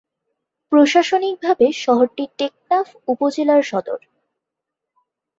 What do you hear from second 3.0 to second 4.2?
উপজেলার সদর।